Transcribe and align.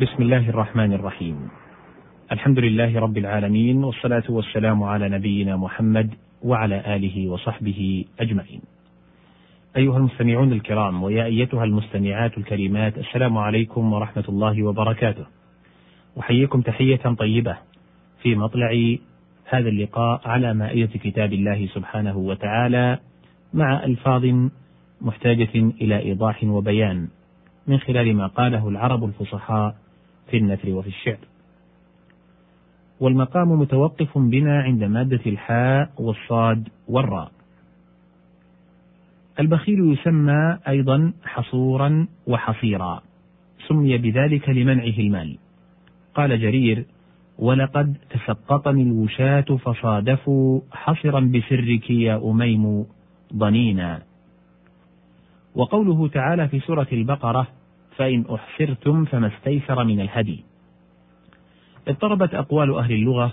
بسم 0.00 0.22
الله 0.22 0.48
الرحمن 0.48 0.92
الرحيم 0.92 1.48
الحمد 2.32 2.58
لله 2.58 3.00
رب 3.00 3.18
العالمين 3.18 3.84
والصلاة 3.84 4.22
والسلام 4.28 4.82
على 4.82 5.08
نبينا 5.08 5.56
محمد 5.56 6.10
وعلى 6.42 6.96
آله 6.96 7.28
وصحبه 7.28 8.04
أجمعين 8.20 8.60
أيها 9.76 9.96
المستمعون 9.96 10.52
الكرام 10.52 11.02
ويا 11.02 11.24
أيتها 11.24 11.64
المستمعات 11.64 12.38
الكريمات 12.38 12.98
السلام 12.98 13.38
عليكم 13.38 13.92
ورحمة 13.92 14.24
الله 14.28 14.62
وبركاته 14.62 15.26
أحييكم 16.20 16.60
تحية 16.60 17.14
طيبة 17.18 17.56
في 18.22 18.34
مطلع 18.34 18.96
هذا 19.44 19.68
اللقاء 19.68 20.28
على 20.28 20.54
مائدة 20.54 20.98
كتاب 20.98 21.32
الله 21.32 21.66
سبحانه 21.74 22.16
وتعالى 22.16 22.98
مع 23.54 23.84
ألفاظ 23.84 24.24
محتاجة 25.00 25.54
إلى 25.80 25.98
إيضاح 25.98 26.44
وبيان 26.44 27.08
من 27.66 27.78
خلال 27.78 28.16
ما 28.16 28.26
قاله 28.26 28.68
العرب 28.68 29.04
الفصحاء 29.04 29.79
في 30.30 30.36
النثر 30.36 30.70
وفي 30.70 30.88
الشعر. 30.88 31.18
والمقام 33.00 33.60
متوقف 33.60 34.18
بنا 34.18 34.62
عند 34.62 34.84
مادة 34.84 35.20
الحاء 35.26 35.90
والصاد 35.98 36.68
والراء. 36.88 37.32
البخيل 39.40 39.92
يسمى 39.92 40.58
أيضا 40.68 41.12
حصورا 41.24 42.06
وحصيرا، 42.26 43.02
سمي 43.68 43.98
بذلك 43.98 44.48
لمنعه 44.48 44.98
المال. 44.98 45.38
قال 46.14 46.40
جرير: 46.40 46.84
ولقد 47.38 47.96
تسقطني 48.10 48.82
الوشاة 48.82 49.40
فصادفوا 49.40 50.60
حصرا 50.72 51.20
بسرك 51.20 51.90
يا 51.90 52.16
أميم 52.30 52.86
ضنينا. 53.34 54.02
وقوله 55.54 56.08
تعالى 56.08 56.48
في 56.48 56.60
سورة 56.60 56.86
البقرة: 56.92 57.46
فإن 57.96 58.24
أحصرتم 58.34 59.04
فما 59.04 59.26
استيسر 59.36 59.84
من 59.84 60.00
الهدي. 60.00 60.44
اضطربت 61.88 62.34
أقوال 62.34 62.74
أهل 62.74 62.92
اللغة 62.92 63.32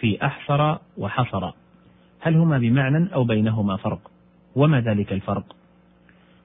في 0.00 0.26
أحصر 0.26 0.76
وحصر، 0.96 1.52
هل 2.20 2.36
هما 2.36 2.58
بمعنى 2.58 3.14
أو 3.14 3.24
بينهما 3.24 3.76
فرق؟ 3.76 4.10
وما 4.56 4.80
ذلك 4.80 5.12
الفرق؟ 5.12 5.56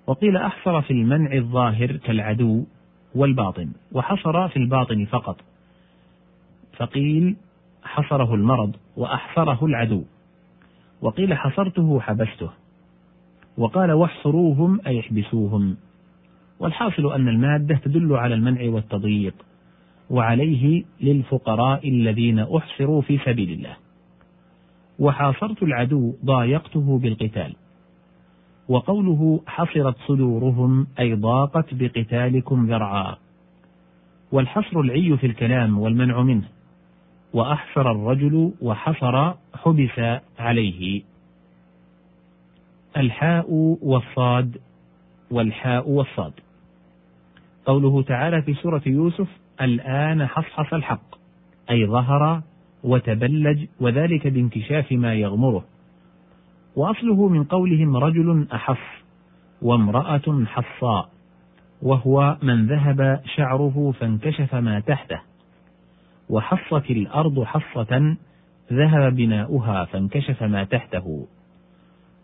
وقيل 0.08 0.38
أحصر 0.38 0.82
في 0.82 0.92
المنع 0.92 1.34
الظاهر 1.34 1.92
كالعدو 1.92 2.66
والباطن، 3.16 3.72
وحصر 3.92 4.48
في 4.48 4.58
الباطن 4.58 5.06
فقط. 5.06 5.42
فقيل 6.78 7.36
حصره 7.84 8.36
المرض 8.36 8.76
وأحصره 8.98 9.66
العدو، 9.66 10.04
وقيل 11.02 11.34
حصرته 11.34 12.00
حبسته، 12.00 12.50
وقال 13.58 13.92
واحصروهم 13.92 14.80
أي 14.88 15.00
احبسوهم، 15.00 15.78
والحاصل 16.59 17.14
أن 17.14 17.28
المادة 17.28 17.76
تدل 17.76 18.16
على 18.16 18.36
المنع 18.36 18.70
والتضييق 18.70 19.34
وعليه 20.09 20.84
للفقراء 21.02 21.90
الذين 21.90 22.40
أحصروا 22.40 23.02
في 23.02 23.18
سبيل 23.26 23.52
الله. 23.52 23.76
وحاصرت 25.00 25.64
العدو 25.64 26.14
ضايقته 26.26 27.00
بالقتال 27.00 27.56
وقوله 28.70 29.42
حصرت 29.48 29.96
صدورهم 30.08 30.88
أي 31.00 31.14
ضاقت 31.14 31.74
بقتالكم 31.74 32.68
ذرعا. 32.68 33.16
والحصر 34.31 34.80
العي 34.80 35.18
في 35.18 35.28
الكلام 35.28 35.80
والمنع 35.80 36.22
منه 36.22 36.48
وأحصر 37.34 37.92
الرجل 37.92 38.54
وحصر 38.62 39.34
حبس 39.56 40.20
عليه. 40.40 41.02
الحاء 42.98 43.46
والصاد 43.81 44.58
والحاء 45.32 45.90
والصاد. 45.90 46.34
قوله 47.66 48.02
تعالى 48.02 48.42
في 48.42 48.54
سورة 48.54 48.82
يوسف 48.86 49.28
الآن 49.62 50.28
حصحص 50.28 50.74
الحق 50.74 51.16
أي 51.70 51.86
ظهر 51.86 52.42
وتبلج 52.84 53.66
وذلك 53.80 54.28
بانكشاف 54.28 54.92
ما 54.92 55.14
يغمره. 55.14 55.64
وأصله 56.76 57.28
من 57.28 57.44
قولهم 57.44 57.97
رجل 57.97 58.47
أحص 58.53 59.03
وامرأة 59.62 60.46
حصاء 60.46 61.09
وهو 61.81 62.38
من 62.42 62.68
ذهب 62.68 63.22
شعره 63.36 63.94
فانكشف 64.00 64.56
ما 64.56 64.80
تحته. 64.80 65.20
وحصت 66.30 66.90
الأرض 66.90 67.44
حصة 67.44 68.16
ذهب 68.74 69.16
بناؤها 69.16 69.86
فانكشف 69.86 70.44
ما 70.44 70.64
تحته. 70.64 71.28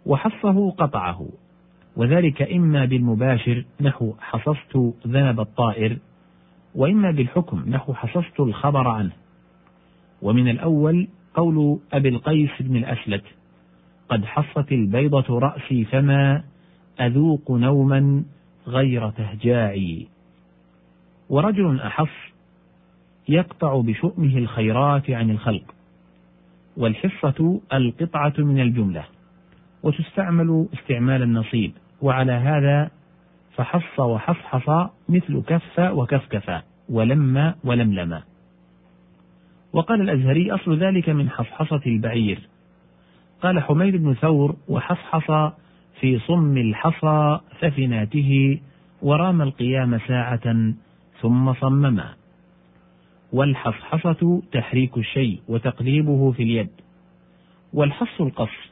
وحصه 0.06 0.72
قطعه. 0.72 1.28
وذلك 1.96 2.42
إما 2.42 2.86
بالمباشر 2.86 3.66
نحو 3.82 4.14
حصصت 4.20 4.94
ذنب 5.08 5.40
الطائر 5.40 5.98
وإما 6.76 7.12
بالحكم 7.12 7.64
نحو 7.68 7.94
حصصت 7.94 8.40
الخبر 8.40 8.88
عنه. 8.88 9.12
ومن 10.22 10.50
الأول 10.50 11.08
قول 11.34 11.80
أبي 11.94 12.10
القيس 12.10 12.50
بن 12.60 12.76
الأسلت 12.76 13.24
قد 14.10 14.26
حصت 14.26 14.72
البيضة 14.72 15.40
رأسي 15.40 15.86
فما 15.86 16.44
أذوق 17.00 17.52
نوما 17.52 18.24
غير 18.68 19.10
تهجاعي. 19.10 20.08
ورجل 21.30 21.80
أحص 21.80 22.10
يقطع 23.30 23.82
بشؤمه 23.82 24.38
الخيرات 24.38 25.10
عن 25.10 25.30
الخلق 25.30 25.76
والحصة 26.78 27.62
القطعة 27.74 28.34
من 28.38 28.60
الجملة. 28.60 29.06
وتستعمل 29.84 30.68
استعمال 30.74 31.24
النصيب. 31.24 31.72
وعلى 32.02 32.32
هذا 32.32 32.92
فحص 33.56 34.00
وحصحص 34.00 34.90
مثل 35.10 35.42
كف 35.48 35.80
وكفكف 35.80 36.64
ولم 36.90 37.54
ولملم. 37.64 38.22
وقال 39.74 40.02
الأزهري 40.02 40.52
أصل 40.52 40.78
ذلك 40.78 41.10
من 41.10 41.30
حصحصة 41.30 41.82
البعير. 41.86 42.50
قال 43.42 43.60
حميد 43.60 43.96
بن 43.96 44.14
ثور 44.14 44.56
وحصحص 44.68 45.54
في 46.00 46.20
صم 46.20 46.58
الحصى 46.58 47.40
ثفناته 47.62 48.60
ورام 49.02 49.42
القيام 49.42 50.00
ساعة 50.08 50.74
ثم 51.22 51.54
صمما. 51.54 52.14
والحصحصة 53.34 54.42
تحريك 54.52 54.98
الشيء 54.98 55.42
وتقليبه 55.48 56.32
في 56.32 56.44
اليد. 56.44 56.70
والحص 57.74 58.22
القص 58.22 58.72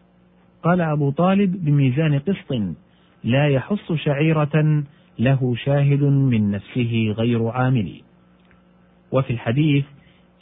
قال 0.67 0.81
أبو 0.81 1.09
طالب 1.11 1.65
بميزان 1.65 2.19
قسط 2.19 2.75
لا 3.23 3.47
يحص 3.47 3.91
شعيرة 3.91 4.83
له 5.19 5.55
شاهد 5.55 6.03
من 6.03 6.51
نفسه 6.51 7.15
غير 7.17 7.47
عامل. 7.47 8.01
وفي 9.11 9.33
الحديث 9.33 9.85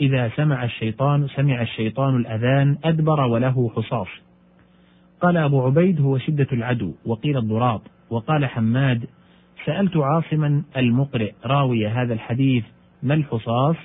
إذا 0.01 0.29
سمع 0.35 0.63
الشيطان 0.63 1.27
سمع 1.27 1.61
الشيطان 1.61 2.15
الأذان 2.15 2.77
أدبر 2.83 3.21
وله 3.21 3.71
حصاص. 3.75 4.07
قال 5.21 5.37
أبو 5.37 5.61
عبيد 5.61 6.01
هو 6.01 6.17
شدة 6.17 6.47
العدو 6.51 6.93
وقيل 7.05 7.37
الضراب. 7.37 7.81
وقال 8.09 8.45
حماد 8.45 9.05
سألت 9.65 9.97
عاصما 9.97 10.63
المقرئ 10.77 11.31
راوي 11.45 11.87
هذا 11.87 12.13
الحديث 12.13 12.63
ما 13.03 13.13
الحصاص؟ 13.13 13.75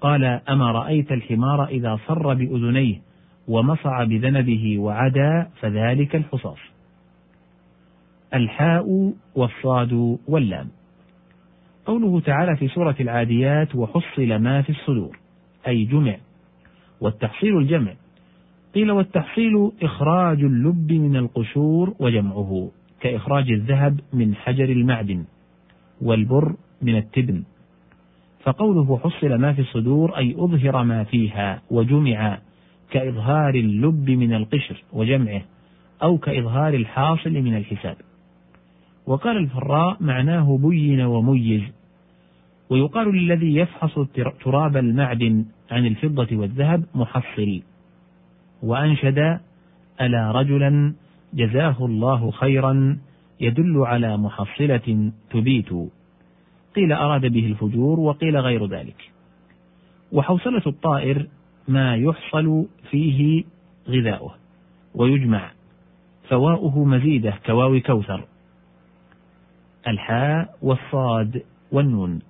قال 0.00 0.24
أما 0.24 0.72
رأيت 0.72 1.12
الحمار 1.12 1.66
إذا 1.66 1.98
صر 2.08 2.34
بأذنيه. 2.34 3.03
ومصع 3.48 4.04
بذنبه 4.04 4.78
وعدا 4.78 5.50
فذلك 5.60 6.16
الحصاص. 6.16 6.58
الحاء 8.34 9.12
والصاد 9.34 10.18
واللام. 10.28 10.68
قوله 11.86 12.20
تعالى 12.20 12.56
في 12.56 12.68
سورة 12.68 12.96
العاديات 13.00 13.74
وحصل 13.74 14.36
ما 14.36 14.62
في 14.62 14.70
الصدور 14.70 15.18
أي 15.66 15.84
جمع. 15.84 16.16
والتحصيل 17.00 17.58
الجمع. 17.58 17.92
قيل 18.74 18.90
والتحصيل 18.90 19.72
إخراج 19.82 20.40
اللب 20.40 20.92
من 20.92 21.16
القشور 21.16 21.94
وجمعه 21.98 22.70
كإخراج 23.00 23.50
الذهب 23.50 24.00
من 24.12 24.34
حجر 24.34 24.64
المعدن 24.64 25.24
والبر 26.02 26.54
من 26.82 26.96
التبن. 26.96 27.42
فقوله 28.42 28.98
حصل 28.98 29.34
ما 29.34 29.52
في 29.52 29.60
الصدور 29.60 30.16
أي 30.16 30.34
أظهر 30.38 30.84
ما 30.84 31.04
فيها 31.04 31.62
وجمع 31.70 32.38
كإظهار 32.94 33.54
اللب 33.54 34.10
من 34.10 34.34
القشر 34.34 34.82
وجمعه 34.92 35.42
أو 36.02 36.18
كإظهار 36.18 36.74
الحاصل 36.74 37.30
من 37.30 37.56
الحساب. 37.56 37.96
وقال 39.06 39.36
الفراء 39.36 39.96
معناه 40.00 40.58
بين 40.62 41.00
وميز. 41.00 41.62
ويقال 42.70 43.14
للذي 43.16 43.56
يفحص 43.56 43.98
تراب 44.44 44.76
المعدن 44.76 45.44
عن 45.70 45.86
الفضة 45.86 46.36
والذهب 46.36 46.84
محصل. 46.94 47.62
وأنشد 48.62 49.40
ألا 50.00 50.32
رجلا 50.32 50.94
جزاه 51.34 51.76
الله 51.86 52.30
خيرا 52.30 52.98
يدل 53.40 53.78
على 53.78 54.16
محصلة 54.16 55.12
تبيت. 55.30 55.70
قيل 56.76 56.92
أراد 56.92 57.26
به 57.26 57.46
الفجور 57.46 58.00
وقيل 58.00 58.36
غير 58.36 58.66
ذلك. 58.66 59.10
وحوصلة 60.12 60.62
الطائر 60.66 61.26
ما 61.68 61.96
يحصل 61.96 62.66
فيه 62.90 63.44
غذاؤه 63.88 64.34
ويجمع 64.94 65.50
فواؤه 66.28 66.84
مزيدة 66.84 67.34
كواو 67.46 67.80
كوثر 67.80 68.24
الحاء 69.88 70.58
والصاد 70.62 71.42
والنون. 71.72 72.20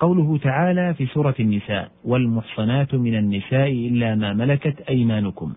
قوله 0.00 0.38
تعالى 0.38 0.94
في 0.94 1.06
سورة 1.06 1.34
النساء 1.40 1.90
والمحصنات 2.04 2.94
من 2.94 3.18
النساء 3.18 3.70
إلا 3.70 4.14
ما 4.14 4.32
ملكت 4.32 4.80
أيمانكم. 4.80 5.52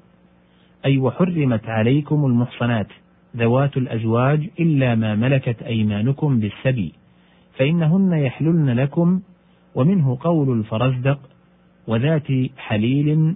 أي 0.86 0.98
وحرمت 0.98 1.66
عليكم 1.66 2.26
المحصنات 2.26 2.88
ذوات 3.38 3.78
الأزواج 3.78 4.50
إلا 4.60 4.96
ما 4.96 5.16
ملكت 5.16 5.64
أيمانكم 5.64 6.40
بالسبي 6.40 6.94
فإنهن 7.58 8.14
يحللن 8.14 8.70
لكم 8.70 9.22
ومنه 9.76 10.18
قول 10.22 10.60
الفرزدق 10.60 11.20
وذات 11.88 12.28
حليل 12.58 13.36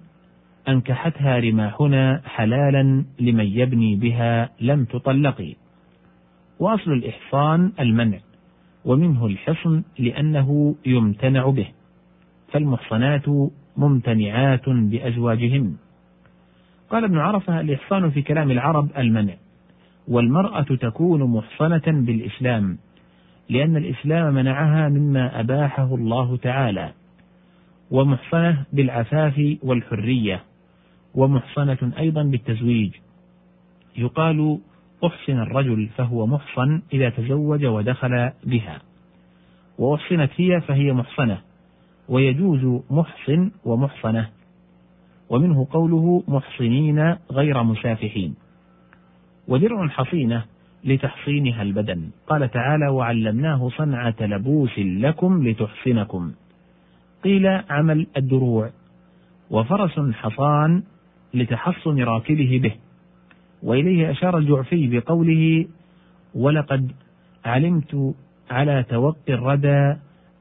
أنكحتها 0.68 1.40
رماحنا 1.40 2.22
حلالا 2.26 3.06
لمن 3.20 3.46
يبني 3.46 3.96
بها 3.96 4.50
لم 4.62 4.86
تطلقي. 4.86 5.56
وأصل 6.60 6.92
الإحصان 6.92 7.72
المنع 7.80 8.18
ومنه 8.86 9.26
الحصن 9.26 9.84
لأنه 10.00 10.76
يمتنع 10.86 11.50
به 11.50 11.68
فالمحصنات 12.52 13.26
ممتنعات 13.78 14.70
بأزواجهن. 14.70 15.76
قال 16.90 17.04
ابن 17.04 17.18
عرفة 17.18 17.62
الإحصان 17.62 18.10
في 18.12 18.22
كلام 18.22 18.52
العرب 18.52 18.90
المنع 18.98 19.34
والمرأة 20.08 20.62
تكون 20.62 21.24
محصنة 21.24 21.84
بالإسلام 21.88 22.78
لأن 23.50 23.78
الإسلام 23.78 24.34
منعها 24.34 24.90
مما 24.90 25.40
أباحه 25.40 25.96
الله 25.96 26.38
تعالى. 26.38 26.92
ومحصنة 27.92 28.66
بالعفاف 28.74 29.58
والحرية 29.64 30.44
ومحصنة 31.16 31.92
أيضا 31.98 32.24
بالتزويج. 32.24 32.92
يقال 33.98 34.60
أحسن 35.06 35.40
الرجل 35.40 35.90
فهو 35.98 36.28
محصن 36.28 36.82
إذا 36.94 37.10
تزوج 37.10 37.66
ودخل 37.66 38.32
بها. 38.44 38.82
وأحصنت 39.78 40.32
هي 40.38 40.62
فهي 40.62 40.94
محصنة 40.94 41.42
ويجوز 42.10 42.82
محصن 42.92 43.52
ومحصنة. 43.66 44.30
ومنه 45.30 45.68
قوله 45.72 46.24
محصنين 46.28 47.16
غير 47.32 47.64
مسافحين. 47.64 48.36
ودرع 49.48 49.88
حصينة 49.88 50.46
لتحصينها 50.84 51.62
البدن. 51.62 52.10
قال 52.28 52.52
تعالى 52.52 52.88
وعلمناه 52.88 53.70
صنعة 53.70 54.16
لبوس 54.22 54.80
لكم 54.80 55.48
لتحصنكم. 55.48 56.32
قيل 57.24 57.48
عمل 57.70 58.08
الدروع 58.18 58.70
وفرس 59.50 60.00
حصان 60.14 60.84
لتحصن 61.34 62.00
راكبه 62.04 62.60
به. 62.64 62.76
وإليه 63.64 64.12
أشار 64.12 64.38
الجعفي 64.38 64.88
بقوله 64.88 65.66
ولقد 66.36 66.92
علمت 67.46 68.16
على 68.52 68.84
توقي 68.90 69.34
الردى 69.34 69.96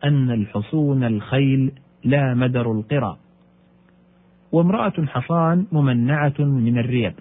أن 0.04 0.30
الحصون 0.30 1.04
الخيل 1.04 1.72
لا 2.04 2.34
مدر 2.34 2.72
القرى. 2.72 3.16
وامرأة 4.52 5.06
حصان 5.06 5.66
ممنعة 5.72 6.34
من 6.38 6.78
الريب. 6.78 7.14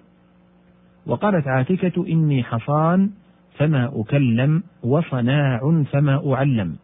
وقالت 1.06 1.48
عاتكة 1.48 2.08
إني 2.08 2.44
حصان 2.44 3.10
فما 3.58 3.92
أكلم 3.96 4.64
وصناع 4.84 5.84
فما 5.92 6.34
أعلم. 6.34 6.76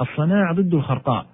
الصناع 0.00 0.52
ضد 0.52 0.74
الخرقاء. 0.74 1.26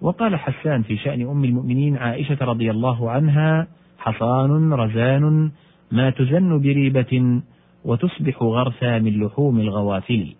وقال 0.00 0.36
حسان 0.36 0.82
في 0.82 0.96
شأن 0.96 1.28
أم 1.28 1.44
المؤمنين 1.44 1.96
عائشة 1.96 2.38
رضي 2.40 2.70
الله 2.70 3.10
عنها 3.10 3.66
حصان 3.98 4.72
رزان 4.72 5.50
ما 5.92 6.10
تزن 6.10 6.60
بريبة 6.60 7.42
وتصبح 7.84 8.42
غرثا 8.42 8.98
من 8.98 9.24
لحوم 9.24 9.60
الغوافل. 9.60 10.34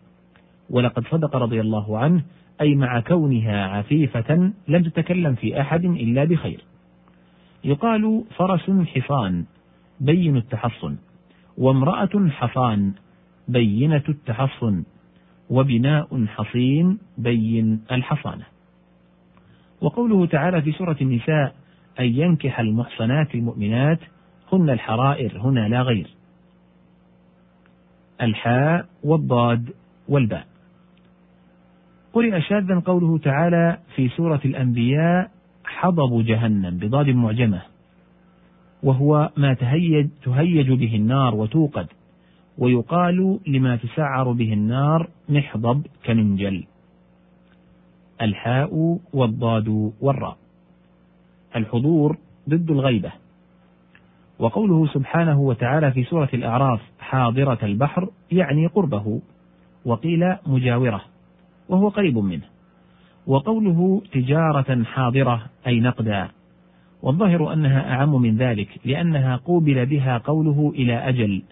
ولقد 0.71 1.07
صدق 1.07 1.37
رضي 1.37 1.61
الله 1.61 1.99
عنه 1.99 2.23
أي 2.61 2.75
مع 2.75 3.01
كونها 3.01 3.67
عفيفة 3.67 4.53
لم 4.69 4.83
تتكلم 4.83 5.35
في 5.35 5.61
أحد 5.61 5.85
إلا 5.85 6.25
بخير. 6.25 6.65
يقال 7.65 8.25
فرس 8.37 8.71
حصان 8.71 9.45
بين 10.01 10.37
التحصن 10.37 10.97
وامرأة 11.59 12.29
حصان 12.29 12.93
بينة 13.49 14.03
التحصن 14.09 14.85
وبناء 15.51 16.27
حصين 16.27 16.99
بين 17.19 17.81
الحصانة. 17.93 18.60
وقوله 19.81 20.27
تعالى 20.27 20.63
في 20.63 20.73
سورة 20.73 20.97
النساء 21.01 21.55
أن 22.01 22.05
ينكح 22.05 22.61
المحصنات 22.61 23.35
المؤمنات 23.35 23.99
هن 24.53 24.71
الحرائر 24.71 25.41
هنا 25.41 25.69
لا 25.69 25.83
غير. 25.83 26.07
الحاء 28.23 28.87
والضاد 29.05 29.71
والباء. 30.09 30.47
قرئ 32.13 32.41
شاذا 32.41 32.79
قوله 32.79 33.19
تعالى 33.19 33.79
في 33.97 34.09
سورة 34.09 34.41
الأنبياء 34.45 35.31
حضب 35.65 36.25
جهنم 36.25 36.77
بضاد 36.77 37.09
معجمة. 37.09 37.63
وهو 38.83 39.31
ما 39.37 39.55
تهيج, 39.55 40.09
تهيج 40.23 40.73
به 40.73 40.97
النار 40.97 41.35
وتوقد. 41.35 41.87
ويقال 42.59 43.39
لما 43.47 43.77
تسعر 43.77 44.33
به 44.33 44.53
النار 44.53 45.09
محضب 45.29 45.87
كمنجل. 46.05 46.65
الحاء 48.23 48.99
والضاد 49.13 49.93
والراء. 50.01 50.37
الحضور 51.57 52.17
ضد 52.49 52.71
الغيبة. 52.71 53.13
وقوله 54.39 54.87
سبحانه 54.87 55.41
وتعالى 55.41 55.93
في 55.93 56.05
سورة 56.05 56.29
الأعراف 56.35 56.81
حاضرة 57.01 57.59
البحر 57.63 58.09
يعني 58.33 58.67
قربه 58.67 59.21
وقيل 59.85 60.37
مجاورة 60.47 61.01
وهو 61.69 61.89
قريب 61.89 62.19
منه. 62.19 62.45
وقوله 63.27 64.03
تجارة 64.13 64.85
حاضرة 64.85 65.47
أي 65.67 65.81
نقدا 65.81 66.29
والظاهر 67.03 67.53
أنها 67.53 67.93
أعم 67.95 68.23
من 68.23 68.37
ذلك 68.37 68.69
لأنها 68.85 69.37
قوبل 69.37 69.87
بها 69.87 70.19
قوله 70.19 70.73
إلى 70.75 71.09
أجل 71.09 71.43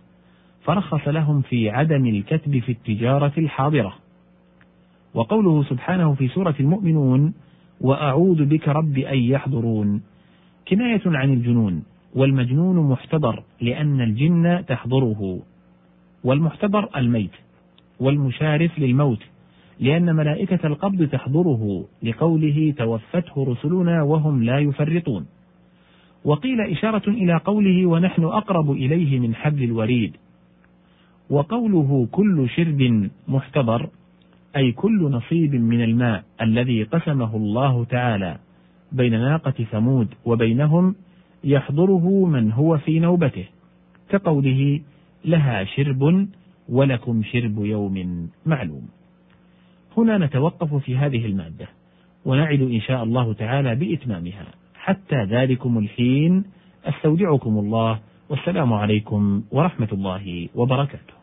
فرخص 0.62 1.08
لهم 1.08 1.40
في 1.40 1.70
عدم 1.70 2.06
الكتب 2.06 2.58
في 2.58 2.72
التجارة 2.72 3.32
الحاضرة. 3.38 3.94
وقوله 5.18 5.62
سبحانه 5.62 6.14
في 6.14 6.28
سورة 6.28 6.54
المؤمنون 6.60 7.34
وأعوذ 7.80 8.44
بك 8.44 8.68
رب 8.68 8.98
أن 8.98 9.18
يحضرون. 9.18 10.02
كناية 10.68 11.02
عن 11.06 11.32
الجنون 11.32 11.82
والمجنون 12.14 12.90
محتضر 12.90 13.42
لأن 13.60 14.00
الجن 14.00 14.64
تحضره. 14.68 15.40
والمحتضر 16.24 16.88
الميت 16.96 17.30
والمشارف 18.00 18.78
للموت 18.78 19.22
لأن 19.80 20.16
ملائكة 20.16 20.66
القبض 20.66 21.08
تحضره 21.08 21.84
لقوله 22.02 22.74
توفته 22.78 23.44
رسلنا 23.44 24.02
وهم 24.02 24.42
لا 24.42 24.58
يفرطون. 24.58 25.26
وقيل 26.24 26.60
إشارة 26.60 27.10
إلى 27.10 27.36
قوله 27.36 27.86
ونحن 27.86 28.24
أقرب 28.24 28.70
إليه 28.70 29.18
من 29.18 29.34
حبل 29.34 29.64
الوريد. 29.64 30.16
وقوله 31.30 32.08
كل 32.12 32.48
شرب 32.48 33.10
محتضر 33.28 33.88
أي 34.56 34.72
كل 34.72 35.10
نصيب 35.10 35.54
من 35.54 35.84
الماء 35.84 36.24
الذي 36.42 36.82
قسمه 36.82 37.36
الله 37.36 37.84
تعالى 37.84 38.38
بين 38.92 39.12
ناقة 39.12 39.64
ثمود 39.70 40.08
وبينهم 40.24 40.94
يحضره 41.44 42.26
من 42.26 42.52
هو 42.52 42.78
في 42.78 42.98
نوبته 42.98 43.44
كقوله 44.10 44.80
لها 45.24 45.64
شرب 45.64 46.28
ولكم 46.68 47.22
شرب 47.22 47.64
يوم 47.64 48.28
معلوم 48.46 48.88
هنا 49.96 50.18
نتوقف 50.18 50.74
في 50.74 50.96
هذه 50.96 51.26
المادة 51.26 51.68
ونعد 52.24 52.60
إن 52.60 52.80
شاء 52.80 53.02
الله 53.04 53.32
تعالى 53.32 53.74
بإتمامها. 53.74 54.46
حتى 54.74 55.24
ذلكم 55.24 55.78
الحين 55.78 56.44
أستودعكم 56.84 57.58
الله 57.58 58.00
والسلام 58.28 58.72
عليكم 58.72 59.42
ورحمة 59.50 59.88
الله 59.92 60.48
وبركاته. 60.54 61.14